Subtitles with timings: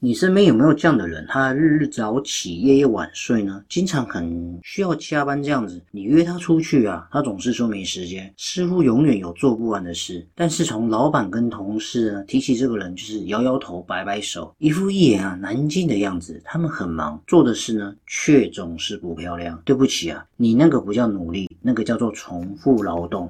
[0.00, 1.26] 你身边有没有这样的人？
[1.28, 3.64] 他日日早起，夜夜晚睡呢？
[3.68, 5.82] 经常很需要加班这样子。
[5.90, 10.24] 你约他出去啊，他总是说没时间，似乎永远有做不完的事。
[10.36, 16.40] 但是从老板跟同事呢提起这个人，就是摇摇头，摆摆手，一副一言啊难尽的样子。
[16.44, 19.60] 他们很忙，做的事呢却总是不漂亮。
[19.64, 23.28] 对不起啊，你那个不叫努力，那个叫做重复劳动。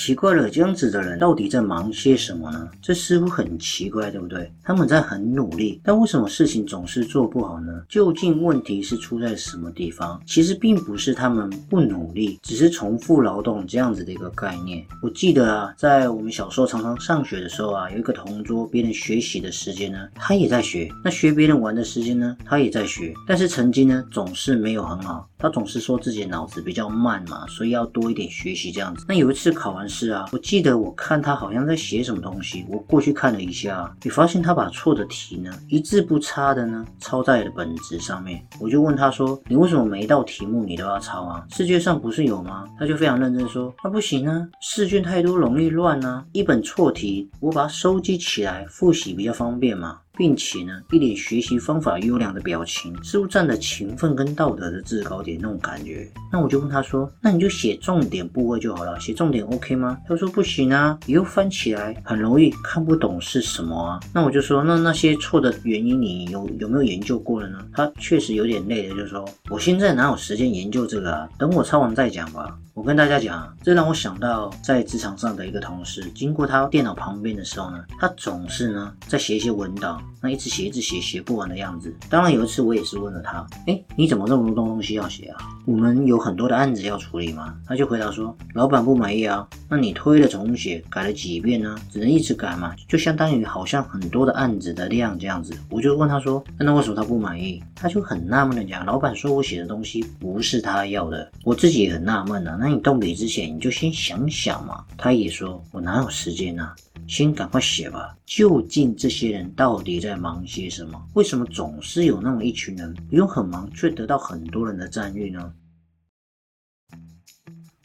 [0.00, 2.68] 奇怪了，这样子的人到底在忙些什么呢？
[2.80, 4.48] 这似乎很奇怪，对不对？
[4.62, 7.82] 他们在很努力，但为什么事情总是做不好呢？
[7.88, 10.22] 究竟问题是出在什么地方？
[10.24, 14.86] 其实并不是他们不努力，只是重复劳动这样子的一个概念。
[15.02, 23.12] 我记得啊，在我们小时候常常上学的时候啊，有一个同桌，别人学习的时间呢，他也在学；那学别人玩的时间呢，他也在学。
[23.26, 25.28] 但是成绩呢，总是没有很好。
[25.38, 29.04] 他总是说自己脑子比较慢嘛，所以要多一点学习这样子。
[29.08, 38.44] 那有一次考完试啊，我记得我看他好像在写什么东西，我过去看了一下，也发现他把错的题呢一字不差的呢抄在了本子上面。
[38.60, 41.46] 我就问他说：“你为什么每一道题目你都要抄啊？
[41.50, 56.10] 试卷上不是有吗？”他就非常认真说：“那不行啊，试卷太多容易乱啊，一本错题我把它收集起来复习比较方便嘛。”并且呢，一脸学习方法优良的表情，似乎站在勤奋跟道德的制高点那种感觉。
[56.32, 71.28] 那我就问他说：“那你就写重点部位就好了，写重点 OK 吗？”他说：“不行啊，以后翻起来很容易看不懂是什么啊。”那我就说：“那那些错的原因你有有没有研究过了呢？”他确实有点累了，就说：“我现在哪有时间研究这个啊？
[71.38, 81.92] 等我抄完再讲吧。”我跟大家讲，这让我想到在职场上的一个同事，经过他电脑旁边的时候呢，他总是呢在写一些文档，那一直写一直写，写不完的样子。
[82.08, 85.38] 当然有一次我也是问了他，哎，你怎么这么多东西要写啊？
[85.66, 87.52] 我们有很多的案子要处理吗？
[87.66, 91.74] 他就回答说，老板不满意啊，那你推了重写，改了几遍呢？
[91.90, 95.52] 只能一直改嘛，就相当于好像很多的案子的量这样子。
[95.68, 97.60] 我就问他说，那为什么他不满意？
[97.74, 102.56] 他就很纳闷的讲，老板说我写的东西不是他要的，我自己也很纳闷啊。
[102.58, 104.84] 那你动笔之前，你就先想想嘛。
[104.96, 106.70] 他也说，我哪有时间呢？
[107.06, 108.14] 先赶快写吧。
[108.26, 111.02] 究竟这些人到底在忙些什么？
[111.14, 115.52] 为什么总是有那么一群人不用很忙，却得到很多人的赞誉呢？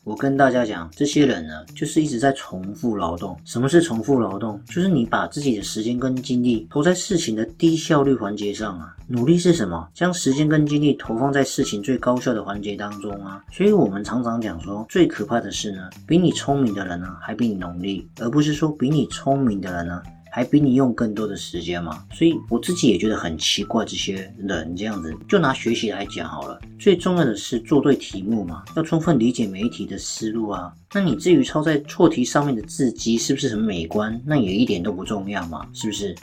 [0.06, 3.40] 我跟大家讲，这些人呢，就是一直在重复劳动。
[3.46, 4.62] 什么是重复劳动？
[4.66, 8.94] 就是你把自己的时间跟精力投在事情的低效率环节上啊。
[9.08, 9.88] 努力是什么？
[9.94, 13.42] 将时间跟精力投放在事情最高效的环节当中啊。
[13.50, 20.04] 所以我们常常讲说，最可怕的是呢，比你聪明的人呢，还比你努力，而不是说比你聪明的人呢。
[20.36, 22.04] 还比你用更多的时间嘛？
[22.12, 25.16] 所以我自己也觉得很奇怪，这些人这样子。
[25.30, 30.74] 就拿学习来讲好了，最重要的是做对题目嘛，要充分理解每一题的思路啊。
[30.92, 36.16] 那你至于抄在错题上面的字迹是不是很美观，那也一点都不重要嘛，是不是？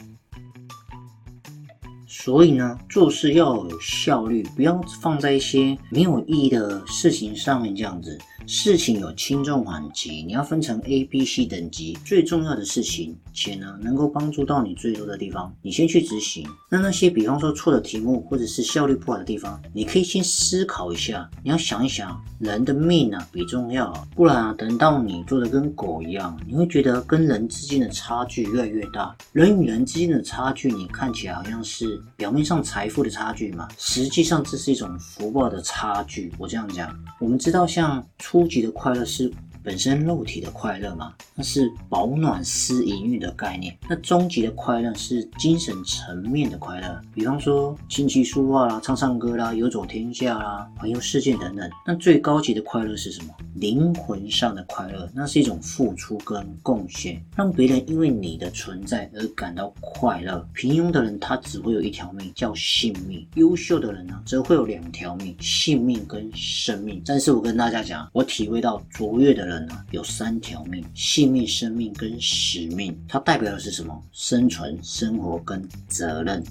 [2.13, 8.19] 所以呢，做事要有效率，不要放在一些没有意义的事情上面这样子。
[8.47, 11.97] 事情有轻重缓急，你要分成 A、B、C 等级。
[12.03, 16.45] 最重要的事情，且呢能够帮助到你最多的地方，你先去执行。
[16.67, 21.29] 那那些比方说错的题目，或者是效率不好的地方，你可以先思考一下。
[21.43, 29.15] 你要想一想，人的命啊比重要，不然啊等到你做的跟狗一样，你会觉得跟人之间的差距越来越大。
[29.31, 36.33] 人与人之间的差距，你看起来好像是表面上财富的差距嘛，实际上这是一种福报的差距。
[36.37, 38.05] 我这样讲，我们知道像。
[38.17, 39.31] 初级的快乐是。
[39.63, 43.77] 本身肉体的快乐嘛，那是保暖思淫欲的概念。
[43.87, 51.69] 那终极的快乐是精神层面的快乐，比方说琴棋书画啦、唱唱歌啦、游走天下啦、环游世界等等。
[51.85, 53.33] 那最高级的快乐是什么？
[53.55, 60.43] 灵魂上的快乐，那是一种付出跟贡献，让别人因为你的存在而感到快乐。
[60.53, 67.01] 平庸的人他只会有一条命，叫性命；优秀的人呢，则会有两条命，性命跟生命。
[67.05, 69.41] 但是我跟大家讲，我体会到卓越的。
[69.45, 72.97] 人呢有三条命：性命、生命跟使命。
[73.07, 74.01] 它代表的是什么？
[74.11, 76.43] 生存、生活跟责任。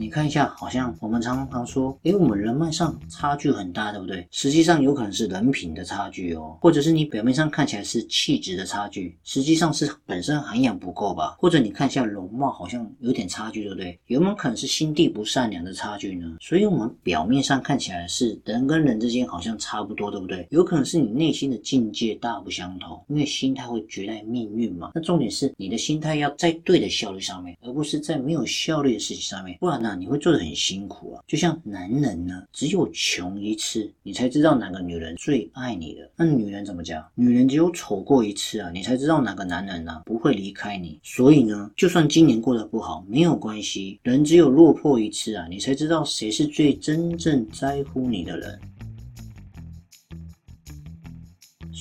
[0.00, 4.24] 你看一下，好像我们常常说，诶，我们人脉上差距很大，对不对？
[4.30, 11.34] 实际上有可能是人品的差距哦，或者是你表面上看起来是气质的差距，实际上是本身涵养不够吧？
[11.40, 13.98] 或者你看一下容貌，好像有点差距，对不对？
[14.06, 16.36] 有没有可能是心地不善良的差距呢？
[16.40, 20.46] 所以，我们表面上看起来是人跟人之间好像差不多，对不对？
[20.50, 24.92] 有可能是你内心的境界大不相同，因为心态会决定命运嘛。
[24.94, 31.22] 那重点是你的心态要在对的效率上面，而不是在没有效率的事情上面，不然呢，你会做的很辛苦啊。
[31.26, 36.10] 就像男人呢，只有穷一次，你才知道哪个女人最爱你的。
[36.16, 37.04] 那女人怎么讲？
[37.14, 40.98] 女人只有丑过一次啊，你才知道哪个男人呢不会离开你。
[41.02, 43.98] 所以呢，就算今年过得不好，没有关系。
[44.02, 48.58] 人只有落魄一次啊，你才知道谁是最真正在乎你的人。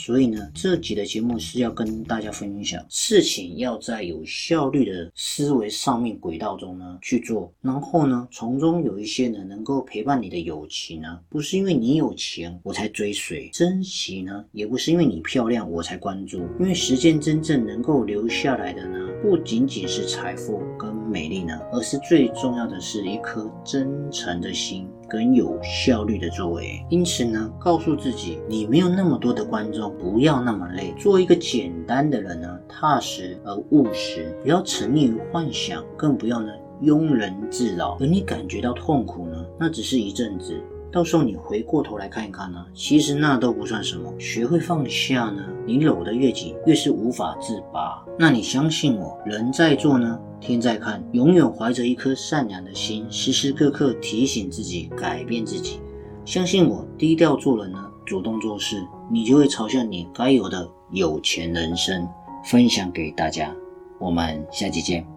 [0.07, 24.87] 所以呢，这集的节目是要跟大家分享，事情要在有效率的思维上面轨道中呢去做，然后呢，从中有一些呢能够陪伴你的友情呢，不是因为你有钱我才追随，珍惜呢，也不是因为你漂亮我才关注，因为时间真正能够留下来的呢，不仅仅是财富跟美丽呢，而是最重要的是一颗真诚的心。
[25.09, 36.51] 跟有效率的作为，因此呢，告诉自己你没有那么多的观众，不要那么累，做一个简单的人呢，踏实而务实，不要沉溺于幻想，更不要呢
[36.81, 37.97] 庸人自扰。
[38.01, 40.61] 而你感觉到痛苦呢，那只是一阵子。
[40.91, 44.11] 到时候你回过头来看一看呢，其实那都不算什么。
[44.17, 48.03] 学会放下呢，你搂得越紧，越是无法自拔。
[48.17, 51.03] 那你相信我，人在做呢，天在看。
[51.11, 55.79] 永远怀着一颗善良的心，时时刻刻提醒自己改变自己。
[56.25, 58.81] 相信我，低调做人呢，主动做事，
[59.11, 62.07] 你就会朝向你该有的有钱人生。
[62.45, 63.53] 分享给大家，
[63.99, 65.16] 我们下期见。